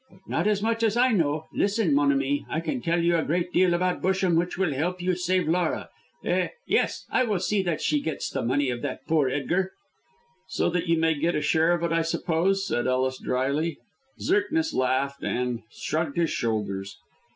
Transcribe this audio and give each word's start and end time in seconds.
"But 0.09 0.19
not 0.27 0.47
as 0.47 0.63
much 0.63 0.81
as 0.81 0.97
I 0.97 1.09
know. 1.11 1.45
Listen, 1.53 1.93
mon 1.93 2.11
ami. 2.11 2.43
I 2.49 2.59
can 2.59 2.81
tell 2.81 2.99
you 2.99 3.15
a 3.17 3.23
great 3.23 3.53
deal 3.53 3.75
about 3.75 4.01
Busham 4.01 4.35
which 4.35 4.57
will 4.57 4.73
help 4.73 4.99
you 4.99 5.11
to 5.11 5.15
save 5.19 5.47
Laura. 5.47 5.89
Eh, 6.25 6.47
yes, 6.65 7.05
I 7.11 7.23
will 7.23 7.39
see 7.39 7.61
that 7.61 7.81
she 7.83 8.01
gets 8.01 8.27
the 8.27 8.41
money 8.41 8.71
of 8.71 8.81
that 8.81 9.05
poor 9.05 9.29
Edgar." 9.29 9.73
"So 10.47 10.71
that 10.71 10.87
you 10.87 10.97
may 10.97 11.13
get 11.13 11.35
a 11.35 11.41
share 11.43 11.73
of 11.73 11.83
it, 11.83 11.91
I 11.91 12.01
suppose?" 12.01 12.65
said 12.65 12.87
Ellis, 12.87 13.19
drily. 13.19 13.77
Zirknitz 14.19 14.73
laughed 14.73 15.21
and 15.23 15.59
shrugged 15.69 16.17
his 16.17 16.31
shoulders. 16.31 16.97